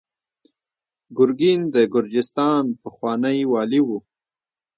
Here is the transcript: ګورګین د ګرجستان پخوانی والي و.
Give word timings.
ګورګین 1.17 1.61
د 1.73 1.75
ګرجستان 1.93 2.63
پخوانی 2.81 3.39
والي 3.51 3.81
و. 3.87 3.89